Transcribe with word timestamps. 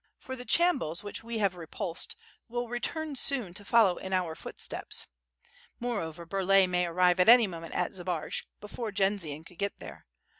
For 0.17 0.35
the 0.35 0.45
chambuls 0.45 1.03
which 1.03 1.23
we 1.23 1.37
have 1.37 1.53
repulsed, 1.53 2.15
wil 2.49 2.67
return 2.69 3.15
soon 3.15 3.53
to 3.53 3.63
follow 3.63 3.97
in 3.97 4.13
our 4.13 4.33
footsteps. 4.33 5.05
Moreover, 5.79 6.25
Burlay 6.25 6.65
may 6.65 6.87
arrive 6.87 7.19
at 7.19 7.29
any 7.29 7.45
moment 7.45 7.75
at 7.75 7.91
Zbaraj, 7.93 8.45
before 8.59 8.91
Jendzian 8.91 9.43
could 9.43 9.59
get 9.59 9.77
there. 9.77 10.07